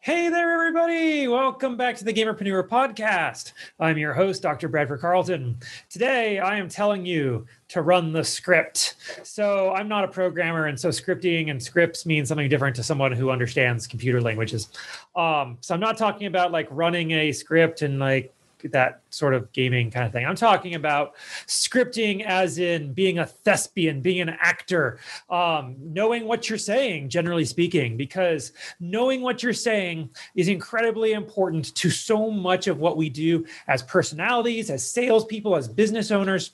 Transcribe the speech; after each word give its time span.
Hey 0.00 0.28
there, 0.28 0.52
everybody. 0.52 1.26
Welcome 1.26 1.76
back 1.76 1.96
to 1.96 2.04
the 2.04 2.12
Gamerpreneur 2.12 2.68
podcast. 2.68 3.52
I'm 3.80 3.98
your 3.98 4.14
host, 4.14 4.42
Dr. 4.42 4.68
Bradford 4.68 5.00
Carlton. 5.00 5.58
Today, 5.90 6.38
I 6.38 6.56
am 6.56 6.68
telling 6.68 7.04
you 7.04 7.44
to 7.66 7.82
run 7.82 8.12
the 8.12 8.22
script. 8.22 8.94
So, 9.24 9.74
I'm 9.74 9.88
not 9.88 10.04
a 10.04 10.08
programmer, 10.08 10.66
and 10.66 10.78
so 10.78 10.90
scripting 10.90 11.50
and 11.50 11.60
scripts 11.60 12.06
mean 12.06 12.24
something 12.24 12.48
different 12.48 12.76
to 12.76 12.84
someone 12.84 13.10
who 13.10 13.30
understands 13.30 13.88
computer 13.88 14.20
languages. 14.20 14.68
Um, 15.16 15.58
so, 15.62 15.74
I'm 15.74 15.80
not 15.80 15.98
talking 15.98 16.28
about 16.28 16.52
like 16.52 16.68
running 16.70 17.10
a 17.10 17.32
script 17.32 17.82
and 17.82 17.98
like 17.98 18.32
that 18.64 19.02
sort 19.10 19.34
of 19.34 19.52
gaming 19.52 19.90
kind 19.90 20.06
of 20.06 20.12
thing. 20.12 20.26
I'm 20.26 20.36
talking 20.36 20.74
about 20.74 21.14
scripting 21.46 22.24
as 22.24 22.58
in 22.58 22.92
being 22.92 23.18
a 23.18 23.26
thespian, 23.26 24.00
being 24.00 24.20
an 24.20 24.36
actor, 24.40 24.98
um, 25.30 25.76
knowing 25.80 26.26
what 26.26 26.48
you're 26.48 26.58
saying, 26.58 27.08
generally 27.08 27.44
speaking, 27.44 27.96
because 27.96 28.52
knowing 28.80 29.22
what 29.22 29.42
you're 29.42 29.52
saying 29.52 30.10
is 30.34 30.48
incredibly 30.48 31.12
important 31.12 31.74
to 31.74 31.90
so 31.90 32.30
much 32.30 32.66
of 32.66 32.78
what 32.78 32.96
we 32.96 33.08
do 33.08 33.46
as 33.66 33.82
personalities, 33.82 34.70
as 34.70 34.88
salespeople, 34.88 35.56
as 35.56 35.68
business 35.68 36.10
owners. 36.10 36.52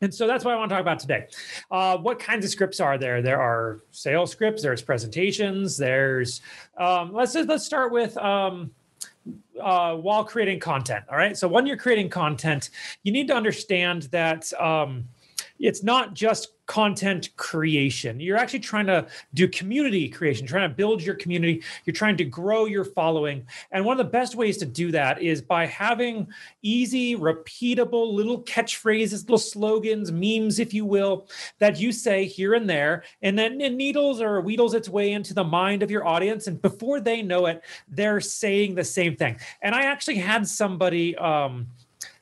And 0.00 0.14
so 0.14 0.26
that's 0.26 0.44
what 0.44 0.54
I 0.54 0.56
want 0.56 0.68
to 0.68 0.76
talk 0.76 0.82
about 0.82 1.00
today. 1.00 1.26
Uh, 1.70 1.96
what 1.96 2.20
kinds 2.20 2.44
of 2.44 2.50
scripts 2.52 2.78
are 2.78 2.98
there? 2.98 3.20
There 3.20 3.40
are 3.40 3.80
sales 3.90 4.30
scripts. 4.30 4.62
There's 4.62 4.80
presentations. 4.80 5.76
There's 5.76 6.40
um, 6.76 7.12
let's 7.12 7.34
let's 7.34 7.64
start 7.64 7.92
with 7.92 8.16
um, 8.16 8.70
uh, 9.60 9.94
while 9.96 10.24
creating 10.24 10.60
content. 10.60 11.04
All 11.10 11.16
right. 11.16 11.36
So 11.36 11.48
when 11.48 11.66
you're 11.66 11.76
creating 11.76 12.10
content, 12.10 12.70
you 13.02 13.12
need 13.12 13.28
to 13.28 13.34
understand 13.34 14.04
that 14.04 14.52
um, 14.60 15.04
it's 15.58 15.82
not 15.82 16.14
just 16.14 16.52
content 16.68 17.34
creation. 17.36 18.20
You're 18.20 18.36
actually 18.36 18.60
trying 18.60 18.86
to 18.86 19.06
do 19.34 19.48
community 19.48 20.08
creation, 20.08 20.46
trying 20.46 20.68
to 20.68 20.74
build 20.74 21.02
your 21.02 21.14
community. 21.14 21.62
You're 21.84 21.94
trying 21.94 22.18
to 22.18 22.24
grow 22.24 22.66
your 22.66 22.84
following. 22.84 23.46
And 23.72 23.84
one 23.84 23.98
of 23.98 24.06
the 24.06 24.10
best 24.10 24.36
ways 24.36 24.58
to 24.58 24.66
do 24.66 24.92
that 24.92 25.20
is 25.22 25.40
by 25.40 25.64
having 25.64 26.28
easy, 26.62 27.16
repeatable 27.16 28.12
little 28.12 28.42
catchphrases, 28.42 29.22
little 29.22 29.38
slogans, 29.38 30.12
memes, 30.12 30.58
if 30.58 30.74
you 30.74 30.84
will, 30.84 31.26
that 31.58 31.80
you 31.80 31.90
say 31.90 32.26
here 32.26 32.52
and 32.52 32.68
there. 32.68 33.02
And 33.22 33.36
then 33.36 33.60
it 33.62 33.72
needles 33.72 34.20
or 34.20 34.42
wheedles 34.42 34.74
its 34.74 34.90
way 34.90 35.12
into 35.12 35.32
the 35.32 35.44
mind 35.44 35.82
of 35.82 35.90
your 35.90 36.06
audience. 36.06 36.46
And 36.46 36.60
before 36.60 37.00
they 37.00 37.22
know 37.22 37.46
it, 37.46 37.64
they're 37.88 38.20
saying 38.20 38.74
the 38.74 38.84
same 38.84 39.16
thing. 39.16 39.38
And 39.62 39.74
I 39.74 39.84
actually 39.84 40.16
had 40.16 40.46
somebody, 40.46 41.16
um, 41.16 41.68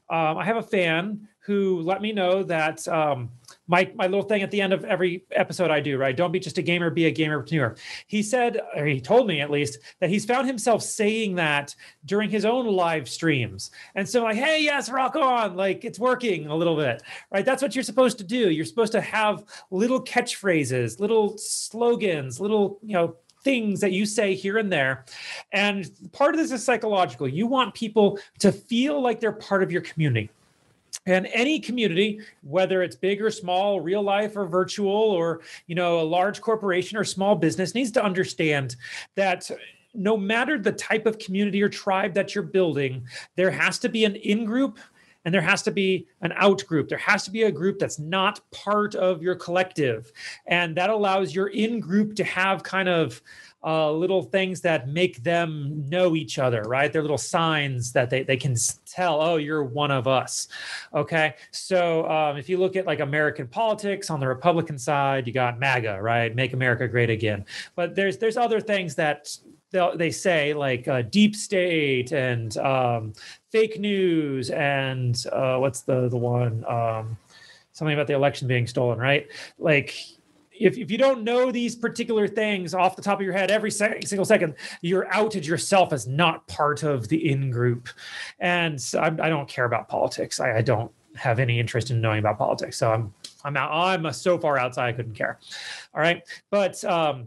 um, 0.08 0.38
I 0.38 0.44
have 0.44 0.56
a 0.56 0.62
fan 0.62 1.28
who 1.46 1.80
let 1.82 2.02
me 2.02 2.12
know 2.12 2.42
that 2.42 2.86
um, 2.88 3.30
my 3.68 3.90
my 3.94 4.06
little 4.06 4.24
thing 4.24 4.42
at 4.42 4.50
the 4.50 4.60
end 4.60 4.72
of 4.72 4.84
every 4.84 5.24
episode 5.30 5.70
I 5.70 5.80
do, 5.80 5.96
right? 5.96 6.16
Don't 6.16 6.32
be 6.32 6.40
just 6.40 6.58
a 6.58 6.62
gamer, 6.62 6.90
be 6.90 7.06
a 7.06 7.10
gamer 7.10 7.42
gamerpreneur. 7.42 7.78
He 8.08 8.22
said, 8.22 8.60
or 8.76 8.84
he 8.84 9.00
told 9.00 9.26
me 9.26 9.40
at 9.40 9.50
least, 9.50 9.78
that 10.00 10.10
he's 10.10 10.24
found 10.24 10.46
himself 10.46 10.82
saying 10.82 11.36
that 11.36 11.74
during 12.04 12.30
his 12.30 12.44
own 12.44 12.66
live 12.66 13.08
streams. 13.08 13.70
And 13.94 14.08
so, 14.08 14.24
like, 14.24 14.36
hey, 14.36 14.62
yes, 14.62 14.90
rock 14.90 15.14
on, 15.16 15.56
like 15.56 15.84
it's 15.84 15.98
working 15.98 16.46
a 16.48 16.54
little 16.54 16.76
bit, 16.76 17.02
right? 17.30 17.44
That's 17.44 17.62
what 17.62 17.74
you're 17.74 17.84
supposed 17.84 18.18
to 18.18 18.24
do. 18.24 18.50
You're 18.50 18.64
supposed 18.64 18.92
to 18.92 19.00
have 19.00 19.44
little 19.70 20.02
catchphrases, 20.02 20.98
little 20.98 21.38
slogans, 21.38 22.40
little, 22.40 22.78
you 22.82 22.94
know, 22.94 23.16
things 23.42 23.80
that 23.80 23.92
you 23.92 24.04
say 24.04 24.34
here 24.34 24.58
and 24.58 24.72
there. 24.72 25.04
And 25.52 25.88
part 26.10 26.34
of 26.34 26.40
this 26.40 26.50
is 26.50 26.64
psychological. 26.64 27.28
You 27.28 27.46
want 27.46 27.74
people 27.74 28.18
to 28.40 28.50
feel 28.50 29.00
like 29.00 29.20
they're 29.20 29.30
part 29.30 29.62
of 29.62 29.70
your 29.70 29.82
community 29.82 30.30
and 31.06 31.28
any 31.32 31.58
community 31.58 32.20
whether 32.42 32.82
it's 32.82 32.96
big 32.96 33.22
or 33.22 33.30
small 33.30 33.80
real 33.80 34.02
life 34.02 34.36
or 34.36 34.46
virtual 34.46 34.92
or 34.92 35.40
you 35.66 35.74
know 35.74 36.00
a 36.00 36.02
large 36.02 36.40
corporation 36.40 36.98
or 36.98 37.04
small 37.04 37.34
business 37.34 37.74
needs 37.74 37.90
to 37.92 38.04
understand 38.04 38.76
that 39.14 39.50
no 39.94 40.16
matter 40.16 40.58
the 40.58 40.72
type 40.72 41.06
of 41.06 41.18
community 41.18 41.62
or 41.62 41.68
tribe 41.68 42.12
that 42.12 42.34
you're 42.34 42.44
building 42.44 43.02
there 43.36 43.50
has 43.50 43.78
to 43.78 43.88
be 43.88 44.04
an 44.04 44.16
in 44.16 44.44
group 44.44 44.78
and 45.26 45.34
there 45.34 45.42
has 45.42 45.60
to 45.62 45.72
be 45.72 46.06
an 46.22 46.32
out 46.36 46.64
group. 46.66 46.88
There 46.88 46.96
has 46.98 47.24
to 47.24 47.32
be 47.32 47.42
a 47.42 47.52
group 47.52 47.80
that's 47.80 47.98
not 47.98 48.40
part 48.52 48.94
of 48.94 49.22
your 49.22 49.34
collective. 49.34 50.12
And 50.46 50.76
that 50.76 50.88
allows 50.88 51.34
your 51.34 51.48
in 51.48 51.80
group 51.80 52.14
to 52.14 52.24
have 52.24 52.62
kind 52.62 52.88
of 52.88 53.20
uh, 53.64 53.90
little 53.90 54.22
things 54.22 54.60
that 54.60 54.88
make 54.88 55.24
them 55.24 55.84
know 55.88 56.14
each 56.14 56.38
other, 56.38 56.62
right? 56.62 56.92
They're 56.92 57.02
little 57.02 57.18
signs 57.18 57.90
that 57.92 58.08
they, 58.08 58.22
they 58.22 58.36
can 58.36 58.54
tell, 58.84 59.20
oh, 59.20 59.36
you're 59.36 59.64
one 59.64 59.90
of 59.90 60.06
us. 60.06 60.46
Okay. 60.94 61.34
So 61.50 62.08
um, 62.08 62.36
if 62.36 62.48
you 62.48 62.58
look 62.58 62.76
at 62.76 62.86
like 62.86 63.00
American 63.00 63.48
politics 63.48 64.10
on 64.10 64.20
the 64.20 64.28
Republican 64.28 64.78
side, 64.78 65.26
you 65.26 65.32
got 65.32 65.58
MAGA, 65.58 66.00
right? 66.00 66.32
Make 66.36 66.52
America 66.52 66.86
Great 66.86 67.10
Again. 67.10 67.44
But 67.74 67.96
there's 67.96 68.18
there's 68.18 68.36
other 68.36 68.60
things 68.60 68.94
that 68.94 69.36
they 69.70 70.10
say 70.10 70.54
like 70.54 70.88
uh, 70.88 71.02
deep 71.02 71.36
state 71.36 72.12
and 72.12 72.56
um, 72.58 73.12
fake 73.50 73.78
news 73.78 74.50
and 74.50 75.24
uh, 75.32 75.56
what's 75.56 75.82
the 75.82 76.08
the 76.08 76.16
one 76.16 76.64
um, 76.66 77.16
something 77.72 77.94
about 77.94 78.06
the 78.06 78.14
election 78.14 78.48
being 78.48 78.66
stolen, 78.66 78.98
right? 78.98 79.28
Like 79.58 79.94
if, 80.58 80.78
if 80.78 80.90
you 80.90 80.96
don't 80.96 81.24
know 81.24 81.52
these 81.52 81.76
particular 81.76 82.26
things 82.26 82.74
off 82.74 82.96
the 82.96 83.02
top 83.02 83.18
of 83.18 83.24
your 83.24 83.34
head 83.34 83.50
every 83.50 83.70
single 83.70 84.24
second, 84.24 84.54
you're 84.80 85.12
outed 85.12 85.46
yourself 85.46 85.92
as 85.92 86.06
not 86.06 86.46
part 86.46 86.82
of 86.82 87.08
the 87.08 87.30
in 87.30 87.50
group. 87.50 87.88
And 88.38 88.80
so 88.80 89.00
I, 89.00 89.06
I 89.06 89.28
don't 89.28 89.48
care 89.48 89.66
about 89.66 89.88
politics. 89.88 90.40
I, 90.40 90.56
I, 90.56 90.62
don't 90.62 90.90
have 91.16 91.38
any 91.38 91.60
interest 91.60 91.90
in 91.90 92.00
knowing 92.00 92.18
about 92.18 92.38
politics. 92.38 92.76
So 92.78 92.92
I'm 92.92 93.12
I'm 93.44 93.56
out. 93.56 93.70
I'm 93.72 94.12
so 94.12 94.38
far 94.38 94.58
outside 94.58 94.88
I 94.88 94.92
couldn't 94.92 95.14
care. 95.14 95.38
All 95.94 96.00
right, 96.00 96.22
but 96.50 96.82
um, 96.84 97.26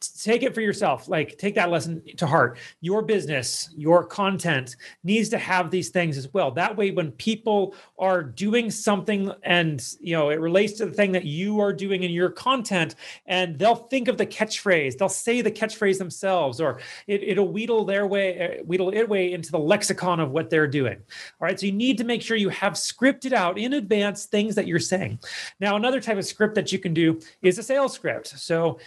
take 0.00 0.42
it 0.42 0.54
for 0.54 0.60
yourself. 0.60 1.08
Like 1.08 1.38
take 1.38 1.54
that 1.54 1.70
lesson 1.70 2.02
to 2.16 2.26
heart. 2.26 2.58
Your 2.80 3.02
business 3.02 3.70
your 3.76 4.04
content 4.04 4.76
needs 5.04 5.28
to 5.30 5.38
have 5.38 5.70
these 5.70 5.90
things 5.90 6.16
as 6.16 6.32
well. 6.32 6.50
That 6.50 6.76
way 6.76 6.90
when 6.90 7.12
people 7.12 7.74
are 7.98 8.22
doing 8.22 8.70
something 8.70 9.32
and 9.42 9.84
you 10.00 10.14
know 10.14 10.30
it 10.30 10.40
relates 10.40 10.74
to 10.74 10.86
the 10.86 10.92
thing 10.92 11.12
that 11.12 11.24
you 11.24 11.60
are 11.60 11.72
doing 11.72 12.02
in 12.02 12.10
your 12.10 12.30
content 12.30 12.94
and 13.26 13.58
they'll 13.58 13.74
think 13.74 14.08
of 14.08 14.16
the 14.16 14.26
catchphrase 14.26 14.98
they'll 14.98 15.08
say 15.08 15.40
the 15.40 15.50
catchphrase 15.50 15.98
themselves 15.98 16.60
or 16.60 16.80
it, 17.06 17.36
will 17.38 17.48
wheedle 17.48 17.84
their 17.84 18.06
way 18.06 18.58
uh, 18.58 18.64
wheedle 18.64 18.90
it 18.90 19.08
way 19.08 19.32
into 19.32 19.50
the 19.50 19.58
lexicon 19.58 20.20
of 20.20 20.30
what 20.30 20.50
they're 20.50 20.66
doing. 20.66 20.96
All 21.40 21.46
right 21.46 21.58
so 21.58 21.66
you 21.66 21.72
need 21.72 21.98
to 21.98 22.04
make 22.04 22.22
sure 22.22 22.36
you 22.36 22.48
have 22.50 22.74
scripted 22.74 23.32
out 23.32 23.58
in 23.58 23.74
advance 23.74 24.26
things 24.26 24.54
that 24.54 24.66
you're 24.66 24.78
saying. 24.78 25.18
Now 25.60 25.76
another 25.76 26.00
type 26.00 26.18
of 26.18 26.26
script 26.26 26.54
that 26.54 26.72
you 26.72 26.78
can 26.78 26.94
do 26.94 27.20
is 27.42 27.58
a 27.58 27.62
sales 27.62 27.92
script. 27.92 28.28
So 28.28 28.78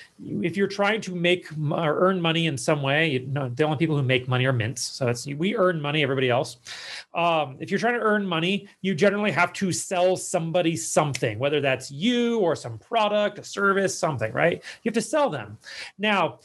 if 0.42 0.56
you're 0.58 0.68
trying 0.68 1.01
to 1.02 1.16
make 1.16 1.52
or 1.52 2.00
earn 2.00 2.22
money 2.22 2.48
in 2.48 2.58
some 2.58 2.82
way, 2.82 3.12
you 3.12 3.20
know, 3.20 3.50
the 3.50 3.64
only 3.64 3.78
people 3.78 3.98
who 3.98 4.04
make 4.04 4.28
money 4.28 4.46
are 4.46 4.54
mints. 4.54 4.82
So 4.82 5.08
it's 5.08 5.26
we 5.26 5.56
earn 5.56 5.82
money, 5.82 6.04
everybody 6.04 6.30
else. 6.30 6.58
Um, 7.14 7.58
if 7.60 7.70
you're 7.70 7.80
trying 7.80 8.00
to 8.00 8.06
earn 8.06 8.26
money, 8.26 8.68
you 8.82 8.96
generally 8.96 9.32
have 9.32 9.54
to 9.54 9.72
sell 9.72 10.18
somebody 10.18 10.76
something, 10.76 11.40
whether 11.40 11.62
that's 11.62 11.92
you 11.92 12.40
or 12.40 12.56
some 12.56 12.78
product, 12.78 13.40
a 13.40 13.44
service, 13.44 13.98
something, 13.98 14.32
right? 14.34 14.64
You 14.84 14.90
have 14.90 14.96
to 14.96 15.02
sell 15.02 15.30
them. 15.30 15.58
Now, 15.98 16.40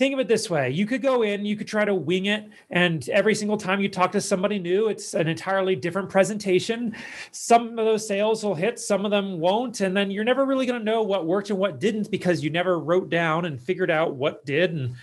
think 0.00 0.14
of 0.14 0.18
it 0.18 0.28
this 0.28 0.48
way 0.48 0.70
you 0.70 0.86
could 0.86 1.02
go 1.02 1.20
in 1.20 1.44
you 1.44 1.54
could 1.54 1.68
try 1.68 1.84
to 1.84 1.94
wing 1.94 2.24
it 2.24 2.48
and 2.70 3.06
every 3.10 3.34
single 3.34 3.58
time 3.58 3.82
you 3.82 3.88
talk 3.88 4.10
to 4.10 4.18
somebody 4.18 4.58
new 4.58 4.88
it's 4.88 5.12
an 5.12 5.28
entirely 5.28 5.76
different 5.76 6.08
presentation 6.08 6.96
some 7.32 7.78
of 7.78 7.84
those 7.84 8.08
sales 8.08 8.42
will 8.42 8.54
hit 8.54 8.78
some 8.78 9.04
of 9.04 9.10
them 9.10 9.38
won't 9.38 9.82
and 9.82 9.94
then 9.94 10.10
you're 10.10 10.24
never 10.24 10.46
really 10.46 10.64
going 10.64 10.78
to 10.78 10.82
know 10.82 11.02
what 11.02 11.26
worked 11.26 11.50
and 11.50 11.58
what 11.58 11.78
didn't 11.78 12.10
because 12.10 12.42
you 12.42 12.48
never 12.48 12.78
wrote 12.78 13.10
down 13.10 13.44
and 13.44 13.60
figured 13.60 13.90
out 13.90 14.14
what 14.14 14.42
did 14.46 14.72
and 14.72 14.94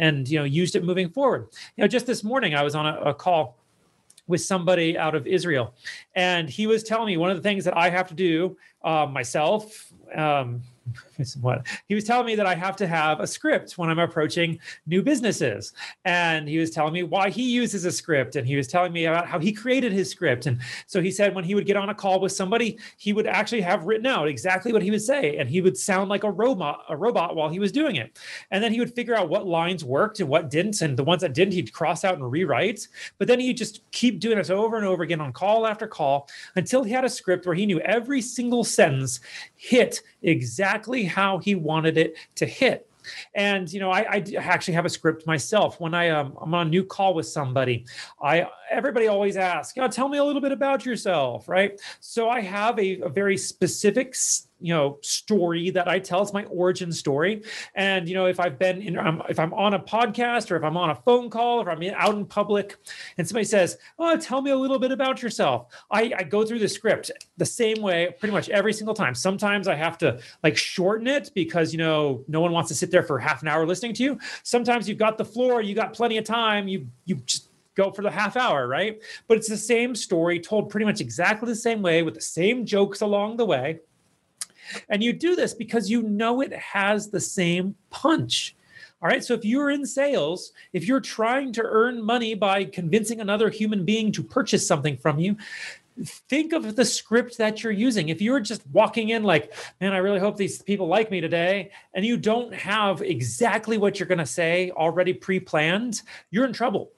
and 0.00 0.28
you 0.28 0.40
know 0.40 0.44
used 0.44 0.74
it 0.74 0.82
moving 0.82 1.08
forward 1.08 1.46
you 1.76 1.82
know 1.82 1.86
just 1.86 2.04
this 2.04 2.24
morning 2.24 2.52
i 2.52 2.64
was 2.64 2.74
on 2.74 2.84
a, 2.84 3.00
a 3.02 3.14
call 3.14 3.62
with 4.28 4.40
somebody 4.40 4.96
out 4.96 5.14
of 5.14 5.26
Israel. 5.26 5.74
And 6.14 6.48
he 6.48 6.66
was 6.66 6.82
telling 6.82 7.06
me 7.06 7.16
one 7.16 7.30
of 7.30 7.36
the 7.36 7.42
things 7.42 7.64
that 7.64 7.76
I 7.76 7.90
have 7.90 8.08
to 8.08 8.14
do 8.14 8.56
uh, 8.84 9.06
myself, 9.06 9.92
um, 10.14 10.62
what 11.40 11.66
he 11.88 11.94
was 11.94 12.04
telling 12.04 12.26
me 12.26 12.34
that 12.34 12.46
I 12.46 12.54
have 12.54 12.76
to 12.76 12.86
have 12.86 13.20
a 13.20 13.26
script 13.26 13.78
when 13.78 13.88
I'm 13.88 13.98
approaching 13.98 14.58
new 14.86 15.02
businesses. 15.02 15.72
And 16.04 16.48
he 16.48 16.58
was 16.58 16.70
telling 16.70 16.92
me 16.92 17.02
why 17.02 17.30
he 17.30 17.50
uses 17.50 17.84
a 17.84 17.92
script. 17.92 18.36
And 18.36 18.46
he 18.46 18.56
was 18.56 18.66
telling 18.66 18.92
me 18.92 19.06
about 19.06 19.26
how 19.26 19.38
he 19.38 19.52
created 19.52 19.92
his 19.92 20.10
script. 20.10 20.46
And 20.46 20.60
so 20.86 21.00
he 21.00 21.10
said 21.10 21.34
when 21.34 21.44
he 21.44 21.54
would 21.54 21.66
get 21.66 21.76
on 21.76 21.88
a 21.88 21.94
call 21.94 22.20
with 22.20 22.32
somebody, 22.32 22.78
he 22.96 23.12
would 23.12 23.26
actually 23.26 23.60
have 23.60 23.84
written 23.84 24.06
out 24.06 24.28
exactly 24.28 24.72
what 24.72 24.82
he 24.82 24.90
would 24.90 25.02
say. 25.02 25.36
And 25.36 25.48
he 25.48 25.60
would 25.60 25.76
sound 25.76 26.08
like 26.08 26.24
a 26.24 26.30
robot, 26.30 26.84
a 26.88 26.96
robot 26.96 27.36
while 27.36 27.48
he 27.48 27.58
was 27.58 27.72
doing 27.72 27.96
it. 27.96 28.18
And 28.50 28.62
then 28.62 28.72
he 28.72 28.80
would 28.80 28.94
figure 28.94 29.14
out 29.14 29.28
what 29.28 29.46
lines 29.46 29.84
worked 29.84 30.20
and 30.20 30.28
what 30.28 30.50
didn't. 30.50 30.80
And 30.80 30.96
the 30.96 31.04
ones 31.04 31.22
that 31.22 31.34
didn't, 31.34 31.54
he'd 31.54 31.72
cross 31.72 32.04
out 32.04 32.14
and 32.14 32.30
rewrite. 32.30 32.88
But 33.18 33.28
then 33.28 33.40
he'd 33.40 33.56
just 33.56 33.88
keep 33.92 34.20
doing 34.20 34.38
this 34.38 34.50
over 34.50 34.76
and 34.76 34.86
over 34.86 35.02
again 35.02 35.20
on 35.20 35.32
call 35.32 35.66
after 35.66 35.86
call 35.86 36.28
until 36.56 36.82
he 36.82 36.92
had 36.92 37.04
a 37.04 37.08
script 37.08 37.46
where 37.46 37.54
he 37.54 37.66
knew 37.66 37.80
every 37.80 38.20
single 38.20 38.64
sentence 38.74 39.20
hit 39.56 40.02
exactly 40.22 41.04
how 41.04 41.38
he 41.38 41.54
wanted 41.54 41.98
it 41.98 42.14
to 42.36 42.46
hit. 42.46 42.88
And 43.34 43.72
you 43.72 43.80
know, 43.80 43.90
I, 43.90 44.00
I, 44.00 44.24
actually 44.36 44.74
have 44.74 44.84
a 44.84 44.90
script 44.90 45.26
myself. 45.26 45.80
When 45.80 45.94
I 45.94 46.10
um, 46.10 46.36
I'm 46.40 46.54
on 46.54 46.68
a 46.68 46.70
new 46.70 46.84
call 46.84 47.14
with 47.14 47.26
somebody, 47.26 47.84
I 48.22 48.46
everybody 48.72 49.06
always 49.06 49.36
asks, 49.36 49.76
you 49.76 49.82
know, 49.82 49.88
tell 49.88 50.08
me 50.08 50.18
a 50.18 50.24
little 50.24 50.40
bit 50.40 50.52
about 50.52 50.84
yourself, 50.84 51.48
right? 51.48 51.80
So 52.00 52.28
I 52.28 52.40
have 52.40 52.78
a, 52.78 53.00
a 53.00 53.08
very 53.08 53.36
specific 53.36 54.14
you 54.62 54.72
know 54.72 54.98
story 55.02 55.70
that 55.70 55.88
I 55.88 55.98
tell. 55.98 56.22
It's 56.22 56.32
my 56.32 56.44
origin 56.44 56.92
story. 56.92 57.42
And 57.74 58.08
you 58.08 58.14
know, 58.14 58.26
if 58.26 58.40
I've 58.40 58.58
been 58.58 58.80
in, 58.80 58.96
um, 58.96 59.22
if 59.28 59.38
I'm 59.38 59.52
on 59.52 59.74
a 59.74 59.78
podcast 59.78 60.50
or 60.50 60.56
if 60.56 60.62
I'm 60.62 60.76
on 60.76 60.90
a 60.90 60.94
phone 60.94 61.28
call, 61.28 61.60
or 61.60 61.70
I'm 61.70 61.82
out 61.94 62.14
in 62.14 62.24
public, 62.24 62.76
and 63.18 63.28
somebody 63.28 63.44
says, 63.44 63.76
"Oh, 63.98 64.16
tell 64.16 64.40
me 64.40 64.52
a 64.52 64.56
little 64.56 64.78
bit 64.78 64.92
about 64.92 65.20
yourself," 65.22 65.66
I, 65.90 66.12
I 66.16 66.22
go 66.22 66.46
through 66.46 66.60
the 66.60 66.68
script 66.68 67.10
the 67.36 67.44
same 67.44 67.82
way 67.82 68.14
pretty 68.18 68.32
much 68.32 68.48
every 68.48 68.72
single 68.72 68.94
time. 68.94 69.14
Sometimes 69.14 69.68
I 69.68 69.74
have 69.74 69.98
to 69.98 70.20
like 70.42 70.56
shorten 70.56 71.08
it 71.08 71.30
because 71.34 71.72
you 71.72 71.78
know 71.78 72.24
no 72.28 72.40
one 72.40 72.52
wants 72.52 72.68
to 72.68 72.74
sit 72.74 72.90
there 72.90 73.02
for 73.02 73.18
half 73.18 73.42
an 73.42 73.48
hour 73.48 73.66
listening 73.66 73.94
to 73.94 74.04
you. 74.04 74.18
Sometimes 74.44 74.88
you've 74.88 74.98
got 74.98 75.18
the 75.18 75.24
floor, 75.24 75.60
you 75.60 75.74
got 75.74 75.92
plenty 75.92 76.18
of 76.18 76.24
time. 76.24 76.68
You 76.68 76.86
you 77.04 77.16
just 77.16 77.48
go 77.74 77.90
for 77.90 78.02
the 78.02 78.10
half 78.10 78.36
hour, 78.36 78.66
right? 78.66 79.00
But 79.28 79.38
it's 79.38 79.48
the 79.48 79.56
same 79.56 79.94
story 79.94 80.38
told 80.40 80.70
pretty 80.70 80.86
much 80.86 81.00
exactly 81.00 81.48
the 81.48 81.56
same 81.56 81.82
way 81.82 82.02
with 82.02 82.14
the 82.14 82.20
same 82.20 82.66
jokes 82.66 83.00
along 83.00 83.36
the 83.36 83.46
way. 83.46 83.80
And 84.88 85.02
you 85.02 85.12
do 85.12 85.34
this 85.34 85.54
because 85.54 85.90
you 85.90 86.02
know 86.02 86.40
it 86.40 86.52
has 86.52 87.10
the 87.10 87.20
same 87.20 87.74
punch. 87.90 88.56
All 89.02 89.08
right. 89.08 89.24
So 89.24 89.34
if 89.34 89.44
you're 89.44 89.70
in 89.70 89.84
sales, 89.84 90.52
if 90.72 90.86
you're 90.86 91.00
trying 91.00 91.52
to 91.54 91.62
earn 91.64 92.00
money 92.00 92.34
by 92.34 92.64
convincing 92.64 93.20
another 93.20 93.50
human 93.50 93.84
being 93.84 94.12
to 94.12 94.22
purchase 94.22 94.64
something 94.64 94.96
from 94.96 95.18
you, 95.18 95.36
think 96.04 96.52
of 96.52 96.76
the 96.76 96.84
script 96.84 97.36
that 97.38 97.62
you're 97.62 97.72
using. 97.72 98.08
If 98.08 98.22
you're 98.22 98.40
just 98.40 98.66
walking 98.68 99.10
in 99.10 99.24
like, 99.24 99.54
man, 99.80 99.92
I 99.92 99.98
really 99.98 100.20
hope 100.20 100.36
these 100.36 100.62
people 100.62 100.86
like 100.86 101.10
me 101.10 101.20
today, 101.20 101.70
and 101.94 102.04
you 102.04 102.16
don't 102.16 102.54
have 102.54 103.02
exactly 103.02 103.76
what 103.76 103.98
you're 103.98 104.06
going 104.06 104.18
to 104.18 104.26
say 104.26 104.70
already 104.70 105.12
pre 105.12 105.40
planned, 105.40 106.02
you're 106.30 106.46
in 106.46 106.52
trouble. 106.52 106.92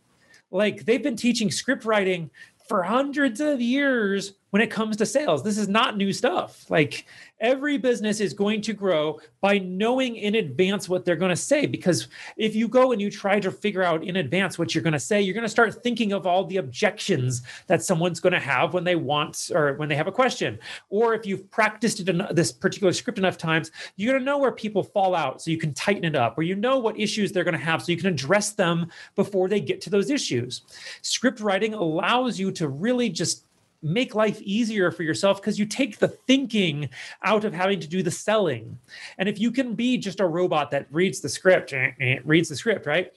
Like 0.55 0.85
they've 0.85 1.03
been 1.03 1.17
teaching 1.17 1.51
script 1.51 1.85
writing 1.85 2.31
for 2.69 2.85
hundreds 2.85 3.41
of 3.41 3.61
years 3.61 4.35
when 4.55 4.63
it 4.63 4.71
comes 4.71 4.97
to 4.97 5.05
sales. 5.05 5.43
This 5.43 5.59
is 5.59 5.67
not 5.67 5.97
new 5.97 6.13
stuff. 6.13 6.71
Like 6.71 7.07
every 7.41 7.77
business 7.77 8.21
is 8.21 8.33
going 8.33 8.61
to 8.61 8.73
grow 8.73 9.19
by 9.41 9.59
knowing 9.59 10.15
in 10.15 10.37
advance 10.37 10.89
what 10.89 11.05
they're 11.05 11.17
going 11.17 11.31
to 11.31 11.37
say. 11.37 11.67
Because 11.67 12.07
if 12.37 12.55
you 12.55 12.69
go 12.69 12.93
and 12.93 13.03
you 13.03 13.11
try 13.11 13.41
to 13.41 13.51
figure 13.51 13.83
out 13.83 14.05
in 14.05 14.15
advance 14.15 14.57
what 14.57 14.73
you're 14.73 14.85
going 14.85 14.93
to 14.93 15.01
say, 15.01 15.21
you're 15.21 15.35
going 15.35 15.43
to 15.43 15.49
start 15.49 15.83
thinking 15.83 16.13
of 16.13 16.25
all 16.25 16.45
the 16.45 16.59
objections 16.59 17.43
that 17.67 17.83
someone's 17.83 18.21
going 18.21 18.33
to 18.33 18.39
have 18.39 18.75
when 18.75 18.85
they 18.85 18.95
want 18.95 19.51
or 19.53 19.75
when 19.75 19.89
they 19.89 19.97
have 19.97 20.07
a 20.07 20.13
question. 20.13 20.57
Or 20.89 21.15
if 21.15 21.27
you've 21.27 21.51
practiced 21.51 21.99
it 21.99 22.09
in 22.09 22.25
this 22.31 22.53
particular 22.53 22.93
script 22.93 23.19
enough 23.19 23.37
times, 23.37 23.73
you're 23.97 24.13
going 24.13 24.23
to 24.23 24.25
know 24.25 24.39
where 24.39 24.53
people 24.53 24.85
fall 24.85 25.17
out 25.17 25.43
so 25.43 25.51
you 25.51 25.59
can 25.59 25.75
tighten 25.75 26.05
it 26.05 26.15
up, 26.15 26.39
or 26.39 26.45
you 26.45 26.55
know 26.55 26.79
what 26.79 26.97
issues 26.97 27.33
they're 27.33 27.43
going 27.43 27.59
to 27.59 27.65
have 27.65 27.83
so 27.83 27.91
you 27.91 27.99
can 27.99 28.07
address 28.07 28.53
them 28.53 28.87
before 29.17 29.49
they 29.49 29.59
get 29.59 29.81
to 29.81 29.91
those 29.91 30.11
issues. 30.11 30.63
Script 31.03 31.41
writing 31.41 31.75
allows 31.75 32.39
you 32.39 32.53
to 32.53 32.69
really 32.69 33.09
just 33.09 33.44
make 33.85 34.15
life 34.15 34.41
easier 34.43 34.91
for 34.91 35.03
yourself 35.03 35.41
because 35.41 35.59
you 35.59 35.67
take 35.67 35.99
the 35.99 36.09
thinking 36.09 36.89
out 37.23 37.45
of 37.45 37.53
having 37.53 37.79
to 37.81 37.87
do 37.87 38.03
the 38.03 38.11
selling. 38.11 38.79
And 39.19 39.29
if 39.29 39.39
you 39.39 39.51
can 39.51 39.75
be 39.75 39.99
just 39.99 40.21
a 40.21 40.27
robot 40.27 40.71
that 40.71 40.87
reads 40.91 41.21
the 41.21 41.29
script, 41.29 41.73
eh, 41.73 41.91
eh, 42.01 42.19
reads 42.25 42.49
the 42.49 42.57
script, 42.57 42.87
right? 42.87 43.13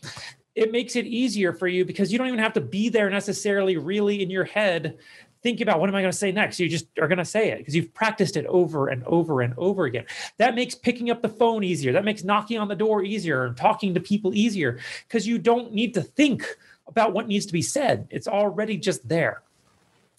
It 0.56 0.72
makes 0.72 0.96
it 0.96 1.06
easier 1.06 1.54
for 1.54 1.68
you 1.68 1.86
because 1.86 2.12
you 2.12 2.18
don't 2.18 2.28
even 2.28 2.40
have 2.40 2.54
to 2.54 2.62
be 2.62 2.90
there 2.90 3.10
necessarily 3.10 3.78
really 3.78 4.22
in 4.22 4.30
your 4.30 4.44
head 4.44 4.98
thinking 5.44 5.66
about 5.66 5.80
what 5.80 5.88
am 5.88 5.96
I 5.96 6.02
going 6.02 6.12
to 6.12 6.18
say 6.18 6.32
next? 6.32 6.60
You 6.60 6.68
just 6.68 6.88
are 7.00 7.08
going 7.08 7.20
to 7.20 7.26
say 7.26 7.52
it 7.52 7.60
because 7.60 7.76
you've 7.76 7.94
practiced 7.94 8.38
it 8.38 8.46
over 8.48 8.90
and 8.90 9.04
over 9.06 9.42
and 9.42 9.54
over 9.58 9.86
again. 9.86 10.06
That 10.38 10.56
makes 10.56 10.76
picking 10.76 11.10
up 11.10 11.22
the 11.22 11.30
phone 11.30 11.64
easier. 11.64 11.94
That 11.94 12.04
makes 12.04 12.24
knocking 12.24 12.58
on 12.58 12.68
the 12.68 12.76
door 12.76 13.04
easier 13.04 13.46
and 13.46 13.56
talking 13.56 13.94
to 13.94 14.00
people 14.00 14.34
easier 14.34 14.80
because 15.08 15.28
you 15.28 15.38
don't 15.38 15.74
need 15.74 15.94
to 15.94 16.02
think 16.02 16.44
about 16.88 17.14
what 17.14 17.28
needs 17.28 17.46
to 17.46 17.54
be 17.54 17.62
said. 17.62 18.08
It's 18.10 18.28
already 18.28 18.78
just 18.78 19.08
there. 19.08 19.44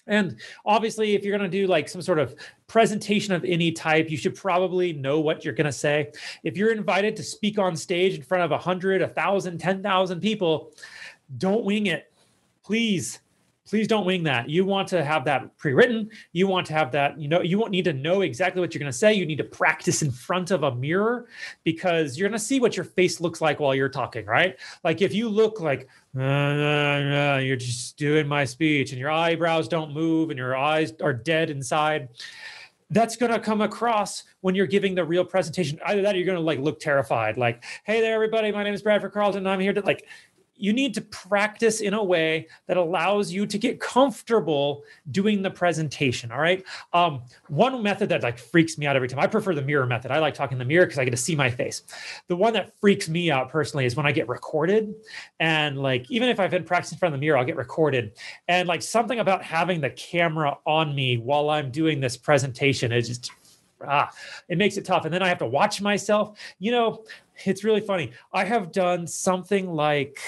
And 0.08 0.36
obviously, 0.64 1.14
if 1.14 1.24
you're 1.24 1.36
going 1.36 1.48
to 1.50 1.56
do 1.58 1.66
like 1.66 1.88
some 1.88 2.02
sort 2.02 2.18
of 2.18 2.34
presentation 2.66 3.34
of 3.34 3.44
any 3.44 3.70
type, 3.72 4.10
you 4.10 4.16
should 4.16 4.34
probably 4.34 4.92
know 4.92 5.20
what 5.20 5.44
you're 5.44 5.54
going 5.54 5.66
to 5.66 5.72
say. 5.72 6.10
If 6.42 6.56
you're 6.56 6.72
invited 6.72 7.14
to 7.16 7.22
speak 7.22 7.58
on 7.58 7.76
stage 7.76 8.14
in 8.14 8.22
front 8.22 8.44
of 8.44 8.50
100, 8.50 9.00
1,000, 9.00 9.58
10,000 9.58 10.20
people, 10.20 10.72
don't 11.36 11.64
wing 11.64 11.86
it. 11.86 12.12
Please 12.64 13.20
please 13.68 13.86
don't 13.86 14.06
wing 14.06 14.22
that. 14.24 14.48
You 14.48 14.64
want 14.64 14.88
to 14.88 15.04
have 15.04 15.24
that 15.26 15.56
pre-written. 15.58 16.10
You 16.32 16.46
want 16.46 16.66
to 16.68 16.72
have 16.72 16.90
that, 16.92 17.20
you 17.20 17.28
know, 17.28 17.42
you 17.42 17.58
won't 17.58 17.70
need 17.70 17.84
to 17.84 17.92
know 17.92 18.22
exactly 18.22 18.60
what 18.60 18.74
you're 18.74 18.80
going 18.80 18.90
to 18.90 18.96
say. 18.96 19.12
You 19.12 19.26
need 19.26 19.38
to 19.38 19.44
practice 19.44 20.02
in 20.02 20.10
front 20.10 20.50
of 20.50 20.62
a 20.62 20.74
mirror 20.74 21.26
because 21.64 22.18
you're 22.18 22.28
going 22.28 22.38
to 22.38 22.44
see 22.44 22.60
what 22.60 22.76
your 22.76 22.84
face 22.84 23.20
looks 23.20 23.40
like 23.40 23.60
while 23.60 23.74
you're 23.74 23.88
talking, 23.88 24.24
right? 24.24 24.56
Like 24.84 25.02
if 25.02 25.14
you 25.14 25.28
look 25.28 25.60
like 25.60 25.88
you're 26.14 27.56
just 27.56 27.96
doing 27.98 28.26
my 28.26 28.44
speech 28.44 28.92
and 28.92 28.98
your 28.98 29.10
eyebrows 29.10 29.68
don't 29.68 29.92
move 29.92 30.30
and 30.30 30.38
your 30.38 30.56
eyes 30.56 30.92
are 31.02 31.12
dead 31.12 31.50
inside 31.50 32.08
that's 32.90 33.16
going 33.16 33.30
to 33.30 33.38
come 33.38 33.60
across 33.60 34.24
when 34.40 34.54
you're 34.54 34.66
giving 34.66 34.94
the 34.94 35.04
real 35.04 35.24
presentation 35.24 35.78
either 35.86 36.02
that 36.02 36.14
or 36.14 36.18
you're 36.18 36.26
going 36.26 36.38
to 36.38 36.42
like 36.42 36.58
look 36.58 36.80
terrified 36.80 37.36
like 37.36 37.62
hey 37.84 38.00
there 38.00 38.14
everybody 38.14 38.50
my 38.50 38.62
name 38.62 38.72
is 38.72 38.82
bradford 38.82 39.12
carlton 39.12 39.46
i'm 39.46 39.60
here 39.60 39.72
to 39.72 39.82
like 39.82 40.06
you 40.58 40.72
need 40.72 40.94
to 40.94 41.00
practice 41.00 41.80
in 41.80 41.94
a 41.94 42.02
way 42.02 42.48
that 42.66 42.76
allows 42.76 43.32
you 43.32 43.46
to 43.46 43.58
get 43.58 43.80
comfortable 43.80 44.82
doing 45.10 45.42
the 45.42 45.50
presentation. 45.50 46.30
All 46.32 46.40
right. 46.40 46.64
Um, 46.92 47.22
one 47.48 47.82
method 47.82 48.08
that 48.08 48.22
like 48.22 48.38
freaks 48.38 48.76
me 48.76 48.86
out 48.86 48.96
every 48.96 49.08
time. 49.08 49.20
I 49.20 49.26
prefer 49.26 49.54
the 49.54 49.62
mirror 49.62 49.86
method. 49.86 50.10
I 50.10 50.18
like 50.18 50.34
talking 50.34 50.56
in 50.56 50.58
the 50.58 50.64
mirror 50.64 50.86
because 50.86 50.98
I 50.98 51.04
get 51.04 51.12
to 51.12 51.16
see 51.16 51.36
my 51.36 51.50
face. 51.50 51.82
The 52.26 52.36
one 52.36 52.52
that 52.54 52.72
freaks 52.80 53.08
me 53.08 53.30
out 53.30 53.48
personally 53.48 53.86
is 53.86 53.96
when 53.96 54.06
I 54.06 54.12
get 54.12 54.28
recorded, 54.28 54.94
and 55.40 55.78
like 55.78 56.10
even 56.10 56.28
if 56.28 56.40
I've 56.40 56.50
been 56.50 56.64
practicing 56.64 56.96
in 56.96 56.98
front 56.98 57.14
of 57.14 57.20
the 57.20 57.24
mirror, 57.24 57.38
I'll 57.38 57.44
get 57.44 57.56
recorded, 57.56 58.12
and 58.48 58.68
like 58.68 58.82
something 58.82 59.20
about 59.20 59.42
having 59.42 59.80
the 59.80 59.90
camera 59.90 60.58
on 60.66 60.94
me 60.94 61.18
while 61.18 61.50
I'm 61.50 61.70
doing 61.70 62.00
this 62.00 62.16
presentation 62.16 62.92
is 62.92 63.08
just 63.08 63.30
ah, 63.86 64.10
it 64.48 64.58
makes 64.58 64.76
it 64.76 64.84
tough. 64.84 65.04
And 65.04 65.12
then 65.12 65.22
I 65.22 65.28
have 65.28 65.38
to 65.38 65.46
watch 65.46 65.80
myself. 65.80 66.38
You 66.58 66.72
know, 66.72 67.04
it's 67.44 67.64
really 67.64 67.80
funny. 67.80 68.12
I 68.32 68.44
have 68.44 68.72
done 68.72 69.06
something 69.06 69.70
like 69.70 70.20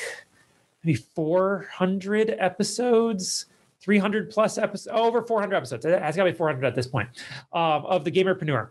maybe 0.84 0.98
400 1.14 2.36
episodes 2.38 3.46
300 3.80 4.30
plus 4.30 4.58
episodes 4.58 4.94
over 4.94 5.22
400 5.22 5.56
episodes 5.56 5.84
it 5.84 6.00
has 6.00 6.16
got 6.16 6.24
to 6.24 6.32
be 6.32 6.36
400 6.36 6.66
at 6.66 6.74
this 6.74 6.86
point 6.86 7.08
um, 7.52 7.84
of 7.86 8.04
the 8.04 8.10
gamerpreneur 8.10 8.70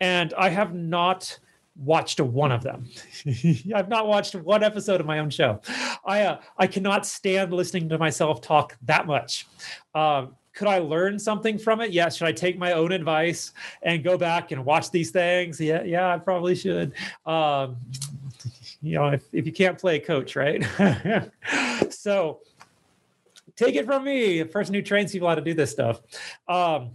and 0.00 0.34
i 0.34 0.48
have 0.48 0.74
not 0.74 1.38
watched 1.76 2.20
one 2.20 2.52
of 2.52 2.62
them 2.62 2.86
i've 3.74 3.88
not 3.88 4.06
watched 4.06 4.34
one 4.34 4.62
episode 4.62 5.00
of 5.00 5.06
my 5.06 5.18
own 5.18 5.30
show 5.30 5.60
i 6.04 6.22
uh, 6.22 6.40
i 6.58 6.66
cannot 6.66 7.06
stand 7.06 7.52
listening 7.52 7.88
to 7.88 7.98
myself 7.98 8.40
talk 8.40 8.76
that 8.82 9.06
much 9.06 9.46
um, 9.94 10.34
could 10.60 10.68
I 10.68 10.78
learn 10.78 11.18
something 11.18 11.56
from 11.56 11.80
it? 11.80 11.90
Yes. 11.90 12.16
Should 12.16 12.28
I 12.28 12.32
take 12.32 12.58
my 12.58 12.72
own 12.72 12.92
advice 12.92 13.54
and 13.82 14.04
go 14.04 14.18
back 14.18 14.52
and 14.52 14.62
watch 14.62 14.90
these 14.90 15.10
things? 15.10 15.58
Yeah, 15.58 15.82
yeah, 15.84 16.12
I 16.12 16.18
probably 16.18 16.54
should. 16.54 16.92
Um, 17.24 17.78
you 18.82 18.96
know, 18.96 19.06
if, 19.06 19.22
if 19.32 19.46
you 19.46 19.52
can't 19.52 19.78
play 19.78 19.96
a 19.96 20.00
coach, 20.00 20.36
right? 20.36 20.62
so 21.88 22.40
take 23.56 23.74
it 23.74 23.86
from 23.86 24.04
me, 24.04 24.40
a 24.40 24.44
person 24.44 24.74
who 24.74 24.82
trains 24.82 25.12
people 25.12 25.28
how 25.28 25.34
to 25.34 25.40
do 25.40 25.54
this 25.54 25.70
stuff. 25.70 26.02
Um, 26.46 26.90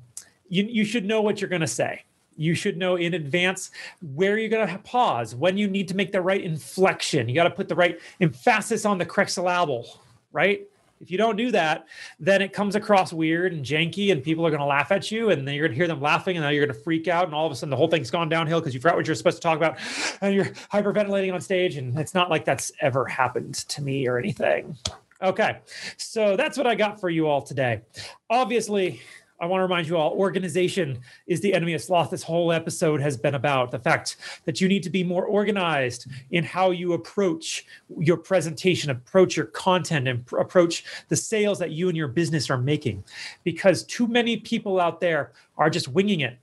you, 0.48 0.65
you 0.65 0.86
should 0.86 1.05
know 1.05 1.22
what 1.22 1.41
you're 1.41 1.50
going 1.50 1.62
to 1.62 1.67
say. 1.67 2.03
You 2.38 2.53
should 2.53 2.77
know 2.77 2.98
in 2.98 3.15
advance 3.15 3.72
where 4.13 4.38
you're 4.38 4.48
going 4.50 4.67
to 4.67 4.77
pause, 4.84 5.34
when 5.34 5.57
you 5.57 5.67
need 5.67 5.88
to 5.88 5.95
make 5.95 6.12
the 6.12 6.22
right 6.22 6.43
inflection. 6.43 7.27
You 7.27 7.34
got 7.34 7.45
to 7.45 7.50
put 7.50 7.67
the 7.67 7.75
right 7.75 8.00
emphasis 8.22 8.86
on 8.86 9.00
the 9.00 9.07
correct 9.07 9.31
syllable, 9.31 9.88
right? 10.31 10.67
If 11.02 11.12
you 11.12 11.18
don't 11.18 11.36
do 11.36 11.52
that, 11.52 11.88
then 12.20 12.42
it 12.42 12.54
comes 12.54 12.75
across 12.75 13.12
weird 13.12 13.52
and 13.52 13.66
janky, 13.66 14.12
and 14.12 14.24
people 14.24 14.46
are 14.46 14.50
going 14.50 14.62
to 14.62 14.66
laugh 14.66 14.92
at 14.92 15.12
you, 15.12 15.30
and 15.30 15.48
then 15.48 15.54
you're 15.54 15.68
going 15.68 15.74
to 15.74 15.78
hear 15.78 15.88
them 15.88 16.02
laughing, 16.02 16.38
and 16.38 16.46
then 16.46 16.54
you're 16.54 16.66
going 16.66 16.75
to 16.75 16.84
freak 16.84 17.08
out, 17.08 17.25
and 17.25 17.34
all 17.36 17.46
of 17.46 17.52
a 17.52 17.56
sudden 17.56 17.70
the 17.70 17.75
whole 17.75 17.90
thing's 17.90 18.10
gone 18.10 18.30
downhill 18.30 18.60
because 18.62 18.74
you 18.74 18.80
forgot 18.80 18.96
what 18.96 19.06
you're 19.06 19.16
supposed 19.16 19.38
to 19.38 19.42
talk 19.42 19.58
about, 19.58 19.78
and 20.22 20.34
you're 20.34 20.46
hyperventilating 20.46 21.34
on 21.34 21.42
stage. 21.42 21.75
And 21.75 21.98
it's 22.00 22.14
not 22.14 22.30
like 22.30 22.46
that's 22.46 22.72
ever 22.80 23.06
happened 23.06 23.56
to 23.56 23.82
me 23.82 24.08
or 24.08 24.18
anything. 24.18 24.78
Okay, 25.22 25.60
so 25.98 26.36
that's 26.36 26.58
what 26.58 26.68
I 26.68 26.75
got 26.75 27.00
for 27.00 27.10
you 27.10 27.28
all 27.28 27.42
today. 27.42 27.82
Obviously, 28.30 29.02
I 29.39 29.48
want 29.48 29.60
to 29.60 29.63
remind 29.63 29.88
you 29.88 29.98
all 29.98 30.13
organization 30.13 31.00
is 31.27 31.42
the 31.42 31.54
enemy 31.54 31.74
of 31.74 31.82
sloth. 31.82 32.10
This 32.10 32.24
whole 32.24 32.54
episode 32.54 33.01
has 33.01 33.18
been 33.18 33.36
about 33.36 33.70
the 33.70 33.80
fact 33.80 34.15
that 34.46 34.62
you 34.62 34.70
need 34.70 34.84
to 34.84 34.89
be 34.89 35.04
more 35.04 35.25
organized 35.25 36.08
in 36.32 36.44
how 36.44 36.72
you 36.72 36.94
approach 36.94 37.65
your 38.00 38.15
presentation, 38.15 38.92
approach 38.92 39.36
your 39.36 39.48
content, 39.48 40.08
and 40.08 40.25
pr- 40.25 40.38
approach 40.38 40.86
the 41.10 41.18
sales 41.18 41.60
that 41.60 41.72
you 41.72 41.89
and 41.89 41.98
your 41.98 42.08
business 42.08 42.50
are 42.50 42.58
making. 42.58 43.04
Because 43.44 43.84
too 43.84 44.08
many 44.08 44.38
people 44.38 44.80
out 44.80 45.01
there 45.01 45.34
are 45.58 45.70
just 45.70 45.89
winging 45.89 46.22
it. 46.22 46.38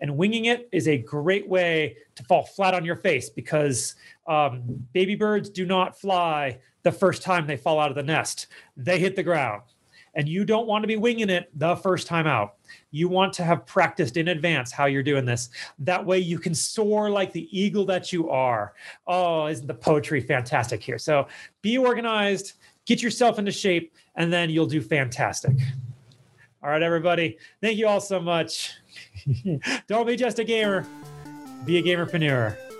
And 0.00 0.16
winging 0.16 0.46
it 0.46 0.68
is 0.72 0.88
a 0.88 0.98
great 0.98 1.48
way 1.48 1.96
to 2.16 2.24
fall 2.24 2.44
flat 2.44 2.74
on 2.74 2.84
your 2.84 2.96
face 2.96 3.30
because 3.30 3.94
um, 4.26 4.62
baby 4.92 5.14
birds 5.14 5.48
do 5.48 5.64
not 5.64 5.96
fly 5.96 6.58
the 6.82 6.90
first 6.90 7.22
time 7.22 7.46
they 7.46 7.56
fall 7.56 7.78
out 7.78 7.90
of 7.90 7.94
the 7.94 8.02
nest, 8.02 8.48
they 8.76 8.98
hit 8.98 9.14
the 9.14 9.22
ground 9.22 9.62
and 10.14 10.28
you 10.28 10.44
don't 10.44 10.66
want 10.66 10.82
to 10.82 10.88
be 10.88 10.96
winging 10.96 11.30
it 11.30 11.50
the 11.58 11.76
first 11.76 12.06
time 12.06 12.26
out. 12.26 12.56
You 12.90 13.08
want 13.08 13.32
to 13.34 13.44
have 13.44 13.66
practiced 13.66 14.16
in 14.16 14.28
advance 14.28 14.70
how 14.70 14.86
you're 14.86 15.02
doing 15.02 15.24
this. 15.24 15.50
That 15.78 16.04
way 16.04 16.18
you 16.18 16.38
can 16.38 16.54
soar 16.54 17.10
like 17.10 17.32
the 17.32 17.48
eagle 17.58 17.84
that 17.86 18.12
you 18.12 18.30
are. 18.30 18.74
Oh, 19.06 19.46
isn't 19.46 19.66
the 19.66 19.74
poetry 19.74 20.20
fantastic 20.20 20.82
here? 20.82 20.98
So 20.98 21.28
be 21.62 21.78
organized, 21.78 22.54
get 22.84 23.02
yourself 23.02 23.38
into 23.38 23.52
shape, 23.52 23.94
and 24.16 24.32
then 24.32 24.50
you'll 24.50 24.66
do 24.66 24.82
fantastic. 24.82 25.56
All 26.62 26.70
right, 26.70 26.82
everybody. 26.82 27.38
Thank 27.60 27.78
you 27.78 27.88
all 27.88 28.00
so 28.00 28.20
much. 28.20 28.74
Don't 29.88 30.06
be 30.06 30.16
just 30.16 30.38
a 30.38 30.44
gamer, 30.44 30.86
be 31.64 31.78
a 31.78 31.82
gamerpreneur. 31.82 32.71